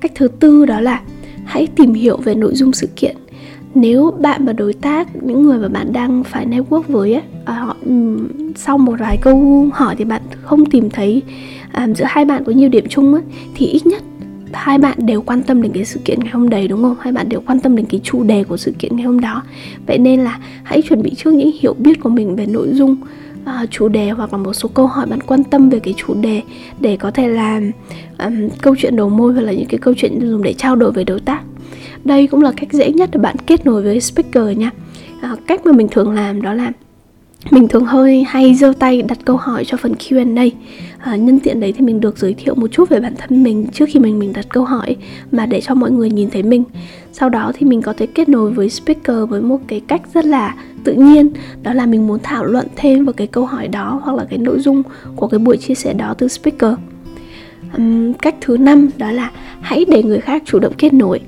Cách 0.00 0.12
thứ 0.14 0.28
tư 0.28 0.66
đó 0.66 0.80
là 0.80 1.02
hãy 1.44 1.66
tìm 1.66 1.94
hiểu 1.94 2.16
về 2.16 2.34
nội 2.34 2.54
dung 2.54 2.72
sự 2.72 2.88
kiện. 2.96 3.16
Nếu 3.74 4.10
bạn 4.20 4.44
và 4.44 4.52
đối 4.52 4.72
tác 4.72 5.16
những 5.22 5.42
người 5.42 5.58
mà 5.58 5.68
bạn 5.68 5.92
đang 5.92 6.24
phải 6.24 6.46
network 6.46 6.82
với 6.82 7.12
ấy, 7.14 7.22
à, 7.44 7.54
họ 7.54 7.76
ừ, 7.84 8.16
sau 8.56 8.78
một 8.78 8.96
vài 8.98 9.18
câu 9.22 9.68
hỏi 9.72 9.94
thì 9.98 10.04
bạn 10.04 10.22
không 10.42 10.66
tìm 10.66 10.90
thấy 10.90 11.22
à, 11.72 11.88
giữa 11.94 12.04
hai 12.08 12.24
bạn 12.24 12.44
có 12.44 12.52
nhiều 12.52 12.68
điểm 12.68 12.84
chung 12.88 13.14
ấy, 13.14 13.22
thì 13.54 13.66
ít 13.66 13.86
nhất 13.86 14.02
hai 14.52 14.78
bạn 14.78 14.98
đều 15.06 15.22
quan 15.22 15.42
tâm 15.42 15.62
đến 15.62 15.72
cái 15.72 15.84
sự 15.84 16.00
kiện 16.04 16.20
ngày 16.20 16.30
hôm 16.32 16.48
đấy 16.48 16.68
đúng 16.68 16.82
không? 16.82 16.96
Hai 17.00 17.12
bạn 17.12 17.28
đều 17.28 17.40
quan 17.46 17.60
tâm 17.60 17.76
đến 17.76 17.86
cái 17.86 18.00
chủ 18.04 18.22
đề 18.22 18.44
của 18.44 18.56
sự 18.56 18.72
kiện 18.78 18.96
ngày 18.96 19.06
hôm 19.06 19.20
đó. 19.20 19.42
Vậy 19.86 19.98
nên 19.98 20.20
là 20.20 20.38
hãy 20.62 20.82
chuẩn 20.82 21.02
bị 21.02 21.14
trước 21.14 21.34
những 21.34 21.50
hiểu 21.60 21.74
biết 21.78 22.00
của 22.00 22.08
mình 22.08 22.36
về 22.36 22.46
nội 22.46 22.68
dung 22.72 22.96
uh, 23.42 23.70
chủ 23.70 23.88
đề 23.88 24.10
hoặc 24.10 24.32
là 24.32 24.38
một 24.38 24.52
số 24.52 24.68
câu 24.74 24.86
hỏi 24.86 25.06
bạn 25.06 25.20
quan 25.20 25.44
tâm 25.44 25.70
về 25.70 25.80
cái 25.80 25.94
chủ 25.96 26.14
đề 26.14 26.42
để 26.80 26.96
có 26.96 27.10
thể 27.10 27.28
làm 27.28 27.70
um, 28.18 28.48
câu 28.60 28.76
chuyện 28.78 28.96
đầu 28.96 29.08
môi 29.08 29.32
hoặc 29.32 29.40
là 29.40 29.52
những 29.52 29.68
cái 29.68 29.78
câu 29.78 29.94
chuyện 29.96 30.20
dùng 30.20 30.42
để 30.42 30.52
trao 30.52 30.76
đổi 30.76 30.92
với 30.92 31.04
đối 31.04 31.20
tác. 31.20 31.42
Đây 32.04 32.26
cũng 32.26 32.42
là 32.42 32.52
cách 32.56 32.72
dễ 32.72 32.92
nhất 32.92 33.10
để 33.12 33.18
bạn 33.18 33.36
kết 33.46 33.66
nối 33.66 33.82
với 33.82 34.00
speaker 34.00 34.58
nha. 34.58 34.70
Uh, 35.32 35.38
cách 35.46 35.66
mà 35.66 35.72
mình 35.72 35.88
thường 35.90 36.10
làm 36.10 36.42
đó 36.42 36.52
là 36.52 36.72
mình 37.50 37.68
thường 37.68 37.84
hơi 37.84 38.24
hay 38.28 38.54
giơ 38.54 38.72
tay 38.78 39.02
đặt 39.02 39.18
câu 39.24 39.36
hỏi 39.36 39.64
cho 39.64 39.76
phần 39.76 39.94
Q&A 39.94 40.44
à, 40.98 41.16
nhân 41.16 41.38
tiện 41.40 41.60
đấy 41.60 41.72
thì 41.72 41.84
mình 41.84 42.00
được 42.00 42.18
giới 42.18 42.34
thiệu 42.34 42.54
một 42.54 42.66
chút 42.72 42.88
về 42.88 43.00
bản 43.00 43.14
thân 43.18 43.42
mình 43.42 43.66
trước 43.72 43.88
khi 43.88 44.00
mình 44.00 44.18
mình 44.18 44.32
đặt 44.32 44.46
câu 44.48 44.64
hỏi 44.64 44.96
mà 45.32 45.46
để 45.46 45.60
cho 45.60 45.74
mọi 45.74 45.90
người 45.90 46.10
nhìn 46.10 46.30
thấy 46.30 46.42
mình. 46.42 46.64
Sau 47.12 47.28
đó 47.28 47.52
thì 47.54 47.66
mình 47.66 47.82
có 47.82 47.92
thể 47.92 48.06
kết 48.06 48.28
nối 48.28 48.50
với 48.50 48.68
speaker 48.68 49.28
với 49.28 49.42
một 49.42 49.58
cái 49.66 49.80
cách 49.80 50.02
rất 50.14 50.24
là 50.24 50.54
tự 50.84 50.92
nhiên 50.92 51.30
đó 51.62 51.72
là 51.72 51.86
mình 51.86 52.06
muốn 52.06 52.18
thảo 52.22 52.44
luận 52.44 52.66
thêm 52.76 53.04
vào 53.04 53.12
cái 53.12 53.26
câu 53.26 53.46
hỏi 53.46 53.68
đó 53.68 54.00
hoặc 54.04 54.16
là 54.16 54.24
cái 54.30 54.38
nội 54.38 54.60
dung 54.60 54.82
của 55.16 55.26
cái 55.26 55.38
buổi 55.38 55.56
chia 55.56 55.74
sẻ 55.74 55.92
đó 55.92 56.14
từ 56.18 56.28
speaker. 56.28 56.74
Um, 57.76 58.12
cách 58.12 58.34
thứ 58.40 58.56
năm 58.56 58.88
đó 58.98 59.10
là 59.10 59.30
hãy 59.60 59.84
để 59.88 60.02
người 60.02 60.20
khác 60.20 60.42
chủ 60.46 60.58
động 60.58 60.72
kết 60.78 60.92
nối. 60.92 61.20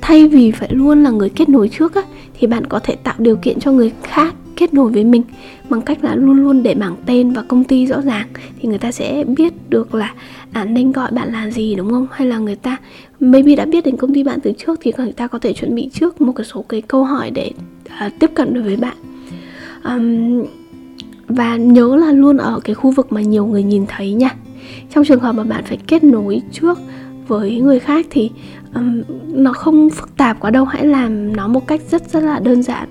Thay 0.00 0.28
vì 0.28 0.50
phải 0.50 0.68
luôn 0.72 1.02
là 1.02 1.10
người 1.10 1.28
kết 1.28 1.48
nối 1.48 1.68
trước 1.68 1.94
á, 1.94 2.02
thì 2.38 2.46
bạn 2.46 2.66
có 2.66 2.78
thể 2.78 2.94
tạo 2.94 3.14
điều 3.18 3.36
kiện 3.36 3.60
cho 3.60 3.72
người 3.72 3.92
khác 4.02 4.34
kết 4.60 4.74
nối 4.74 4.92
với 4.92 5.04
mình 5.04 5.22
bằng 5.68 5.82
cách 5.82 6.04
là 6.04 6.14
luôn 6.14 6.36
luôn 6.36 6.62
để 6.62 6.74
bảng 6.74 6.96
tên 7.06 7.32
và 7.32 7.42
công 7.42 7.64
ty 7.64 7.86
rõ 7.86 8.00
ràng. 8.00 8.28
Thì 8.60 8.68
người 8.68 8.78
ta 8.78 8.92
sẽ 8.92 9.24
biết 9.24 9.52
được 9.70 9.94
là 9.94 10.14
à, 10.52 10.64
nên 10.64 10.92
gọi 10.92 11.10
bạn 11.10 11.32
là 11.32 11.50
gì 11.50 11.74
đúng 11.74 11.90
không? 11.90 12.06
Hay 12.10 12.28
là 12.28 12.38
người 12.38 12.56
ta 12.56 12.76
maybe 13.20 13.54
đã 13.56 13.64
biết 13.64 13.84
đến 13.84 13.96
công 13.96 14.14
ty 14.14 14.22
bạn 14.22 14.38
từ 14.40 14.52
trước 14.58 14.78
thì 14.82 14.92
người 14.96 15.12
ta 15.12 15.26
có 15.26 15.38
thể 15.38 15.52
chuẩn 15.52 15.74
bị 15.74 15.90
trước 15.92 16.20
một 16.20 16.32
cái 16.32 16.44
số 16.44 16.64
cái 16.68 16.82
câu 16.82 17.04
hỏi 17.04 17.30
để 17.30 17.50
uh, 18.06 18.12
tiếp 18.18 18.30
cận 18.34 18.54
đối 18.54 18.62
với 18.62 18.76
bạn. 18.76 18.96
Um, 19.84 20.44
và 21.28 21.56
nhớ 21.56 21.96
là 21.96 22.12
luôn 22.12 22.36
ở 22.36 22.60
cái 22.64 22.74
khu 22.74 22.90
vực 22.90 23.12
mà 23.12 23.20
nhiều 23.20 23.46
người 23.46 23.62
nhìn 23.62 23.84
thấy 23.88 24.12
nha. 24.12 24.34
Trong 24.94 25.04
trường 25.04 25.20
hợp 25.20 25.32
mà 25.32 25.44
bạn 25.44 25.64
phải 25.64 25.78
kết 25.86 26.04
nối 26.04 26.40
trước 26.52 26.78
với 27.28 27.60
người 27.60 27.78
khác 27.78 28.06
thì 28.10 28.30
um, 28.74 29.02
nó 29.26 29.52
không 29.52 29.90
phức 29.90 30.16
tạp 30.16 30.40
quá 30.40 30.50
đâu. 30.50 30.64
Hãy 30.64 30.86
làm 30.86 31.36
nó 31.36 31.48
một 31.48 31.66
cách 31.66 31.80
rất 31.90 32.10
rất 32.12 32.20
là 32.20 32.38
đơn 32.38 32.62
giản 32.62 32.88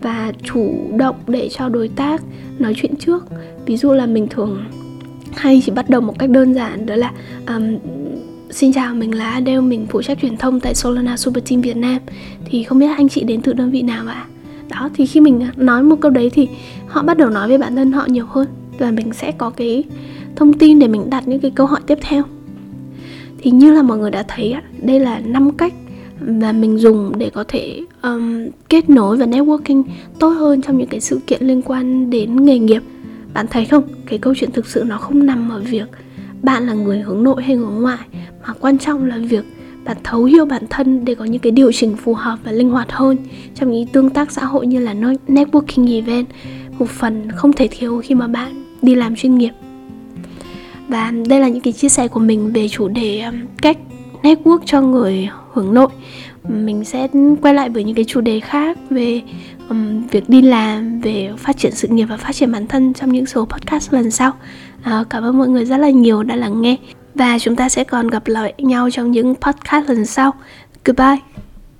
và 0.00 0.32
chủ 0.42 0.74
động 0.96 1.16
để 1.26 1.48
cho 1.52 1.68
đối 1.68 1.88
tác 1.88 2.22
nói 2.58 2.74
chuyện 2.76 2.96
trước 2.96 3.24
ví 3.66 3.76
dụ 3.76 3.92
là 3.92 4.06
mình 4.06 4.26
thường 4.30 4.64
hay 5.36 5.62
chỉ 5.64 5.72
bắt 5.72 5.90
đầu 5.90 6.00
một 6.00 6.18
cách 6.18 6.30
đơn 6.30 6.54
giản 6.54 6.86
đó 6.86 6.96
là 6.96 7.12
um, 7.46 7.78
Xin 8.50 8.72
chào, 8.72 8.94
mình 8.94 9.14
là 9.14 9.30
Adele, 9.30 9.60
mình 9.60 9.86
phụ 9.90 10.02
trách 10.02 10.18
truyền 10.22 10.36
thông 10.36 10.60
tại 10.60 10.74
Solana 10.74 11.16
Super 11.16 11.44
Team 11.50 11.60
Việt 11.60 11.76
Nam 11.76 11.98
Thì 12.44 12.62
không 12.62 12.78
biết 12.78 12.86
anh 12.96 13.08
chị 13.08 13.24
đến 13.24 13.42
từ 13.42 13.52
đơn 13.52 13.70
vị 13.70 13.82
nào 13.82 14.06
ạ? 14.06 14.12
À? 14.12 14.26
Đó, 14.68 14.90
thì 14.94 15.06
khi 15.06 15.20
mình 15.20 15.42
à, 15.42 15.52
nói 15.56 15.82
một 15.82 15.96
câu 16.00 16.10
đấy 16.10 16.30
thì 16.30 16.48
họ 16.86 17.02
bắt 17.02 17.16
đầu 17.16 17.30
nói 17.30 17.48
về 17.48 17.58
bản 17.58 17.76
thân 17.76 17.92
họ 17.92 18.06
nhiều 18.06 18.26
hơn 18.26 18.46
Và 18.78 18.90
mình 18.90 19.12
sẽ 19.12 19.32
có 19.32 19.50
cái 19.50 19.84
thông 20.36 20.52
tin 20.52 20.78
để 20.78 20.88
mình 20.88 21.10
đặt 21.10 21.28
những 21.28 21.40
cái 21.40 21.50
câu 21.50 21.66
hỏi 21.66 21.80
tiếp 21.86 21.98
theo 22.00 22.22
Thì 23.38 23.50
như 23.50 23.72
là 23.72 23.82
mọi 23.82 23.98
người 23.98 24.10
đã 24.10 24.24
thấy, 24.28 24.54
đây 24.82 25.00
là 25.00 25.20
năm 25.20 25.50
cách 25.50 25.72
và 26.20 26.52
mình 26.52 26.78
dùng 26.78 27.12
để 27.18 27.30
có 27.30 27.44
thể 27.48 27.80
um, 28.02 28.46
kết 28.68 28.90
nối 28.90 29.16
và 29.16 29.26
networking 29.26 29.82
tốt 30.18 30.28
hơn 30.28 30.62
trong 30.62 30.78
những 30.78 30.88
cái 30.88 31.00
sự 31.00 31.20
kiện 31.26 31.46
liên 31.46 31.62
quan 31.62 32.10
đến 32.10 32.44
nghề 32.44 32.58
nghiệp. 32.58 32.82
Bạn 33.34 33.46
thấy 33.50 33.64
không? 33.64 33.84
Cái 34.06 34.18
câu 34.18 34.34
chuyện 34.36 34.52
thực 34.52 34.66
sự 34.66 34.84
nó 34.86 34.98
không 34.98 35.26
nằm 35.26 35.48
ở 35.48 35.60
việc 35.60 35.88
bạn 36.42 36.66
là 36.66 36.72
người 36.72 37.00
hướng 37.00 37.22
nội 37.22 37.42
hay 37.42 37.56
hướng 37.56 37.82
ngoại 37.82 37.98
mà 38.46 38.54
quan 38.60 38.78
trọng 38.78 39.04
là 39.04 39.18
việc 39.18 39.44
bạn 39.84 39.96
thấu 40.04 40.24
hiểu 40.24 40.44
bản 40.44 40.62
thân 40.70 41.04
để 41.04 41.14
có 41.14 41.24
những 41.24 41.42
cái 41.42 41.52
điều 41.52 41.72
chỉnh 41.72 41.96
phù 41.96 42.14
hợp 42.14 42.38
và 42.44 42.52
linh 42.52 42.70
hoạt 42.70 42.92
hơn 42.92 43.16
trong 43.54 43.72
những 43.72 43.86
tương 43.86 44.10
tác 44.10 44.32
xã 44.32 44.44
hội 44.44 44.66
như 44.66 44.78
là 44.78 44.94
networking 45.28 45.94
event 45.94 46.26
một 46.78 46.88
phần 46.88 47.32
không 47.32 47.52
thể 47.52 47.68
thiếu 47.70 48.00
khi 48.04 48.14
mà 48.14 48.26
bạn 48.26 48.64
đi 48.82 48.94
làm 48.94 49.16
chuyên 49.16 49.34
nghiệp. 49.34 49.52
Và 50.88 51.12
đây 51.28 51.40
là 51.40 51.48
những 51.48 51.62
cái 51.62 51.72
chia 51.72 51.88
sẻ 51.88 52.08
của 52.08 52.20
mình 52.20 52.52
về 52.52 52.68
chủ 52.68 52.88
đề 52.88 53.20
um, 53.20 53.34
cách 53.62 53.78
network 54.22 54.58
cho 54.66 54.80
người 54.80 55.28
hướng 55.58 55.74
nội. 55.74 55.88
Mình 56.48 56.84
sẽ 56.84 57.08
quay 57.42 57.54
lại 57.54 57.68
với 57.68 57.84
những 57.84 57.94
cái 57.94 58.04
chủ 58.04 58.20
đề 58.20 58.40
khác 58.40 58.78
về 58.90 59.22
um, 59.68 60.06
việc 60.06 60.28
đi 60.28 60.42
làm 60.42 61.00
về 61.00 61.30
phát 61.38 61.56
triển 61.58 61.72
sự 61.74 61.88
nghiệp 61.88 62.04
và 62.04 62.16
phát 62.16 62.32
triển 62.32 62.52
bản 62.52 62.66
thân 62.66 62.94
trong 62.94 63.12
những 63.12 63.26
số 63.26 63.44
podcast 63.44 63.92
lần 63.92 64.10
sau. 64.10 64.32
À, 64.82 65.04
cảm 65.10 65.22
ơn 65.22 65.38
mọi 65.38 65.48
người 65.48 65.64
rất 65.64 65.76
là 65.76 65.90
nhiều 65.90 66.22
đã 66.22 66.36
lắng 66.36 66.62
nghe. 66.62 66.76
Và 67.14 67.38
chúng 67.38 67.56
ta 67.56 67.68
sẽ 67.68 67.84
còn 67.84 68.08
gặp 68.08 68.26
lại 68.26 68.52
nhau 68.58 68.90
trong 68.90 69.10
những 69.10 69.34
podcast 69.34 69.88
lần 69.88 70.06
sau. 70.06 70.34
Goodbye. 70.84 71.27